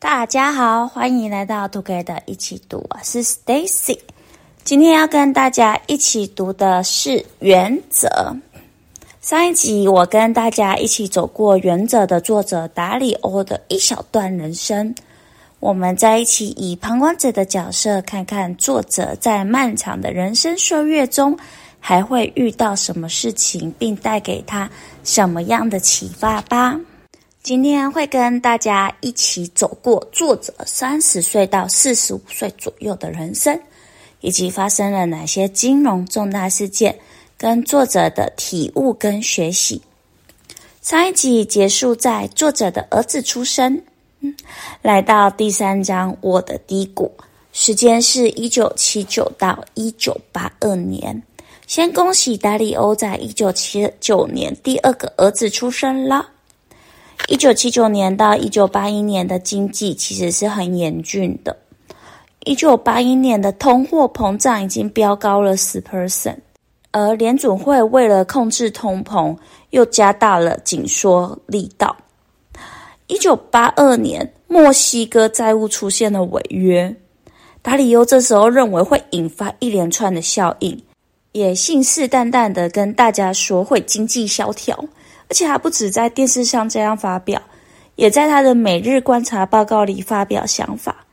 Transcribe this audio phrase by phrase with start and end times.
[0.00, 3.98] 大家好，欢迎来到 Together 一起读，我是 Stacy。
[4.62, 8.06] 今天要跟大家一起读的是《原则》。
[9.20, 14.94] 上一集我跟大家一起走过《原则》的作者达里欧的一小段人生。
[15.58, 21.36] 我们在一起以旁观者的角色，看看作者在漫长的人生岁月中
[21.80, 24.70] 还会遇到什么事情，并带给他
[25.02, 26.78] 什么样的启发吧。
[27.48, 33.58] 今天会跟大家一起走过作者三十岁到四十五岁左右的人生，
[34.20, 36.94] 以及发生了哪些金融重大事件，
[37.38, 39.80] 跟作者的体悟跟学习。
[40.82, 43.80] 上一集结束在作者的儿子出生，
[44.20, 44.36] 嗯，
[44.82, 47.10] 来到第三章我的低谷，
[47.54, 51.22] 时间是一九七九到一九八二年。
[51.66, 56.28] 先恭喜达里欧在一九七九年第二个儿子出生了。
[57.26, 61.56] 一九七九年到一九八一年的经济其实是很严峻的。
[62.44, 66.36] 一九八一年的通货膨胀已经飙高了十 percent，
[66.92, 69.36] 而联准会为了控制通膨，
[69.70, 71.94] 又加大了紧缩力道。
[73.08, 76.94] 一九八二年，墨西哥债务出现了违约，
[77.60, 80.82] 达里欧这时候认为会引发一连串的效应，
[81.32, 84.82] 也信誓旦旦的跟大家说会经济萧条。
[85.28, 87.40] 而且还不止在电视上这样发表，
[87.96, 91.04] 也在他的每日观察报告里发表想法。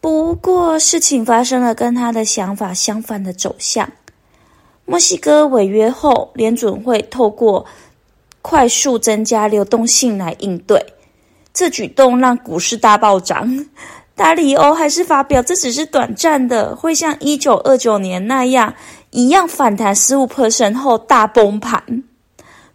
[0.00, 3.90] 不过事情发生了跟他的想法相反的走向。
[4.84, 7.66] 墨西哥违约后，联准会透过
[8.40, 10.82] 快速增加流动性来应对，
[11.52, 13.66] 这举动让股市大暴涨。
[14.14, 18.74] 达里欧还是发表这只是短暂的，会像一九二九年那样
[19.10, 22.02] 一样反弹十五 percent 后大崩盘。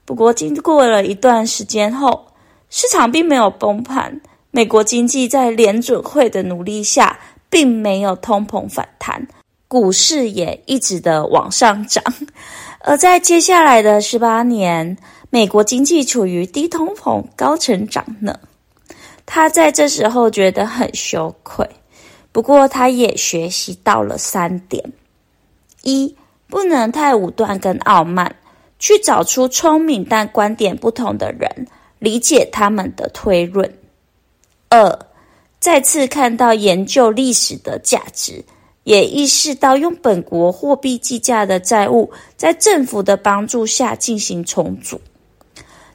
[0.06, 2.28] 不过，经过了一段时间后，
[2.70, 4.20] 市场并没有崩盘。
[4.52, 7.18] 美国经济在联准会的努力下，
[7.50, 9.26] 并没有通膨反弹，
[9.68, 12.04] 股市也一直的往上涨。
[12.82, 14.98] 而在接下来的十八年，
[15.30, 18.38] 美国经济处于低通膨、高成长呢。
[19.26, 21.68] 他在这时候觉得很羞愧。
[22.34, 24.84] 不过，他也学习到了三点：
[25.82, 26.14] 一，
[26.48, 28.36] 不能太武断跟傲慢。
[28.84, 31.50] 去找出聪明但观点不同的人，
[32.00, 33.74] 理解他们的推论。
[34.68, 35.00] 二，
[35.58, 38.44] 再次看到研究历史的价值，
[38.84, 45.00] 也意识到用本国货币计价的债务，在政府的帮助下进行重组。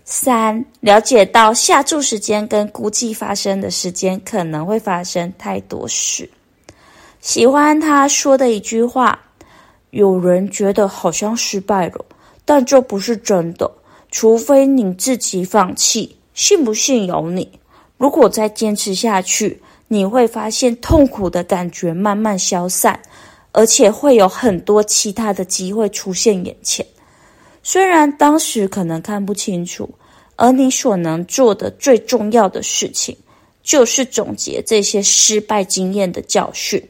[0.07, 6.27] 三，了解到下注时间跟估计发生的时间可能会发生太多事。
[7.21, 9.21] 喜欢他说的一句话
[9.93, 12.03] ：“有人觉得好像失败了。”
[12.49, 13.71] 但这不是真的，
[14.11, 16.17] 除非你自己放弃。
[16.33, 17.47] 信不信由你。
[17.99, 22.99] 如果再坚持下去，你会发现痛苦的感觉慢慢消散，
[23.53, 26.87] 而且会有很多其他的机会出现眼前。
[27.63, 29.87] 虽然当时可能看不清楚，
[30.37, 33.15] 而你所能做的最重要的事情，
[33.63, 36.83] 就是总结这些失败经验的教训，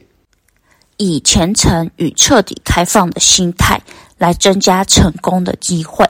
[0.95, 3.77] 以虔诚与彻底开放的心态。
[4.19, 6.07] 来增加成功的机会，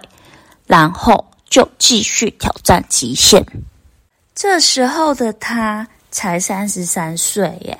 [0.68, 3.46] 然后就继续挑战极限。
[4.36, 7.80] 这时候的他才三十三岁耶，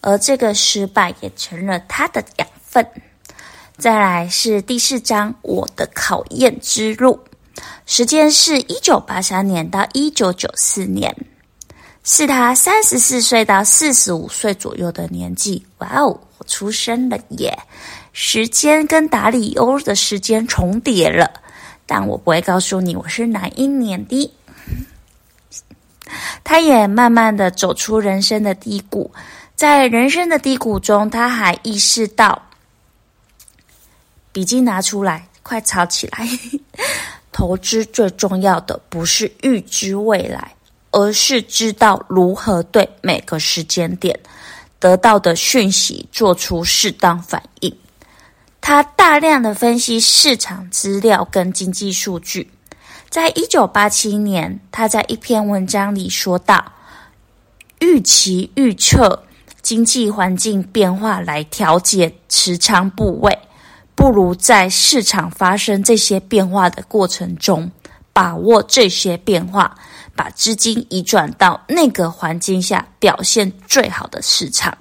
[0.00, 2.84] 而这个失败也成了他的养分。
[3.76, 7.20] 再来是第四章，我的考验之路，
[7.84, 11.14] 时间是一九八三年到一九九四年，
[12.02, 15.66] 是他三十四岁到四十五岁左右的年纪。
[15.78, 17.54] 哇哦，我出生了耶！
[18.18, 21.30] 时间跟达里欧的时间重叠了，
[21.84, 24.32] 但我不会告诉你我是哪一年的。
[26.42, 29.12] 他也慢慢的走出人生的低谷，
[29.54, 32.40] 在人生的低谷中，他还意识到，
[34.32, 36.26] 笔记拿出来，快抄起来。
[37.30, 40.54] 投资最重要的不是预知未来，
[40.90, 44.18] 而是知道如何对每个时间点
[44.80, 47.76] 得到的讯息做出适当反应。
[48.68, 52.50] 他大量的分析市场资料跟经济数据，
[53.08, 56.72] 在一九八七年，他在一篇文章里说道
[57.78, 59.22] ：“预期预测
[59.62, 63.38] 经济环境变化来调节持仓部位，
[63.94, 67.70] 不如在市场发生这些变化的过程中，
[68.12, 69.78] 把握这些变化，
[70.16, 74.76] 把资金移转到那个环境下表现最好的市场，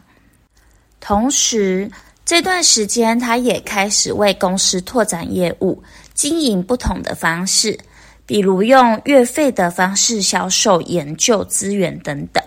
[1.00, 1.88] 同时。”
[2.26, 5.82] 这段时间，他也开始为公司拓展业务，
[6.16, 7.78] 经营不同的方式，
[8.26, 12.44] 比如用月费的方式销售研究资源等等。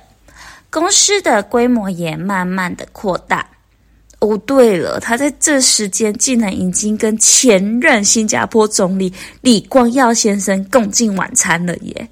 [0.69, 3.49] 公司的规模也慢慢的扩大。
[4.19, 12.09] 哦，对了，他在这时间竟然已经跟前任新加坡总理李光耀先生共进晚餐了耶！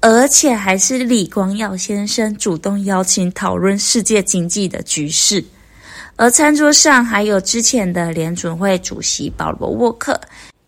[0.00, 5.44] 而且还是李光耀先生主动邀请讨论世界经济的局势，
[6.20, 10.20] 而餐桌上还有之前的联准会主席保罗沃克，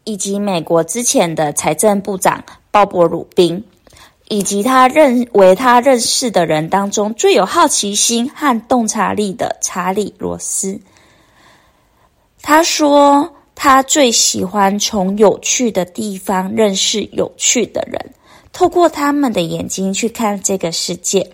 [0.04, 3.62] 以及美国之前的财政部长鲍勃鲁宾。
[4.30, 10.80] 以及他认为他认识的人当中最有好奇心和洞察力的查理·罗斯，
[12.40, 18.00] 他说他最喜欢从有趣的地方认识有趣的人，
[18.54, 21.30] 透过他们的眼睛去看这个世界。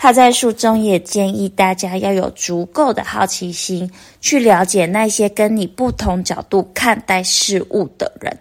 [0.00, 3.90] 他在书中也建议大家要有足够的好奇心，
[4.20, 8.38] 去了解那些跟你不同角度看待事物的人，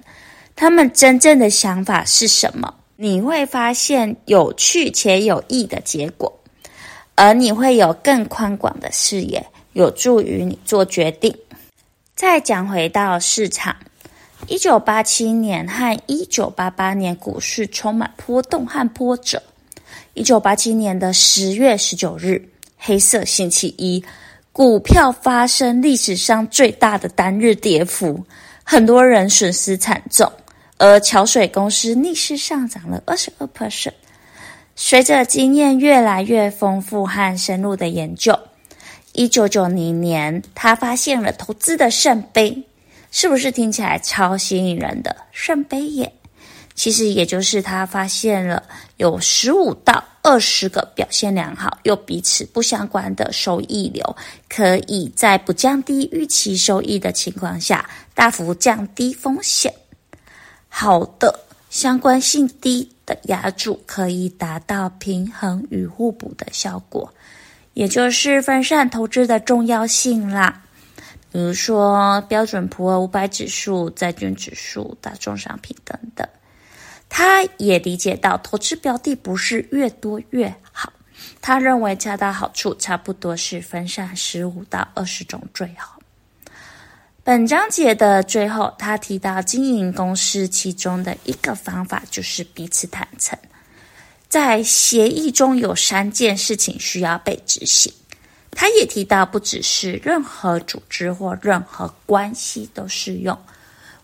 [0.55, 2.71] 他们真正的想法是什么。
[2.95, 6.31] 你会发现有趣且有益的结果，
[7.15, 9.43] 而你会有更宽广的视野，
[9.73, 11.35] 有助于你做决定。
[12.15, 13.75] 再讲回到市场，
[14.47, 19.41] 一九八七年和一九八八年股市充满波动和波折。
[20.13, 22.41] 一九八七年的十月十九日，
[22.77, 24.03] 黑色星期一，
[24.51, 28.23] 股票发生历史上最大的单日跌幅，
[28.63, 30.31] 很多人损失惨重。
[30.79, 33.93] 而桥水公司逆势上涨了二十二 percent。
[34.75, 38.37] 随着经验越来越丰富和深入的研究，
[39.13, 42.63] 一九九零年，他发现了投资的圣杯，
[43.09, 46.13] 是不是听起来超吸引人的圣杯耶？
[46.77, 48.61] 其实也就是他发现了
[48.97, 54.15] 有十五到二十个表现良好又彼此不相关的收益流，
[54.47, 59.73] 可以在不降低预期收益的情况下，大幅降低风险。
[60.69, 61.39] 好的，
[61.71, 67.11] 相关性低的压注可以达到平衡与互补的效果，
[67.73, 70.61] 也就是分散投资的重要性啦。
[71.31, 76.27] 比如说标准普尔五百指数、债券指数、大宗商品等等。
[77.09, 80.91] 他也理解到投资标的不是越多越好，
[81.41, 85.97] 他认为恰到好处，差不多是分散十五到二十种最好。
[87.23, 93.37] 本章节的最后，他提到经营公司其中的一个方法就是彼此坦诚。
[94.29, 97.93] 在协议中有三件事情需要被执行。
[98.51, 103.37] 他也提到，不只是任何组织或任何关系都适用。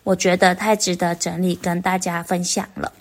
[0.04, 2.92] 我觉得太值得整理跟大家分享了。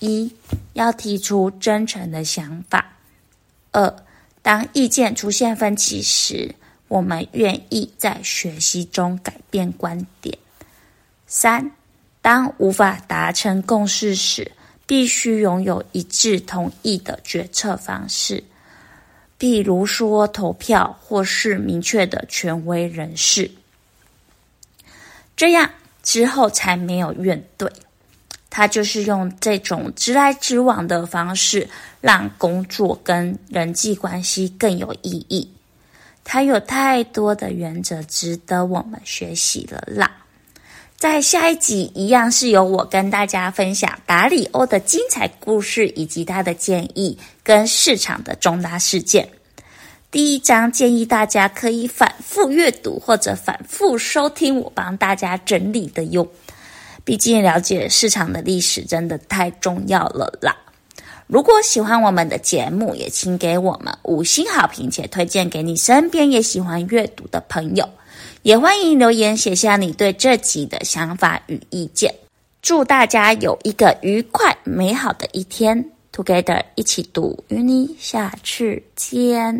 [0.00, 0.32] 一，
[0.74, 2.92] 要提出真诚的想法。
[3.72, 3.96] 二，
[4.42, 6.54] 当意见出现分歧时，
[6.88, 10.36] 我们愿意在学习中改变观点。
[11.26, 11.70] 三，
[12.22, 14.50] 当无法达成共识时，
[14.86, 18.42] 必须拥有一致同意的决策方式，
[19.36, 23.50] 比如说投票或是明确的权威人士，
[25.36, 25.70] 这样
[26.08, 27.70] 之后才没有怨怼。
[28.48, 31.68] 他就是用这种直来直往的方式，
[32.00, 35.52] 让工作跟人际关系更有意义。
[36.24, 40.10] 他有太多的原则值得我们学习了啦！
[40.96, 49.28] 在下一集一样是由我跟大家分享达里欧的精彩故事以及他的建议跟市场的重大事件。
[50.10, 56.26] 第一章建议大家可以反复阅读或者反复收听我帮大家整理的哟，
[57.04, 60.56] 毕竟了解市场的历史真的太重要了啦！
[61.26, 67.86] 如果喜欢我们的节目，也请给我们五星好评，且推荐给你身边也喜欢阅读的朋友。
[68.40, 72.14] 也欢迎留言写下你对这集的想法与意见。
[72.62, 75.84] 祝大家有一个愉快美好的一天
[76.14, 79.54] ，Together 一起读，与你下次见。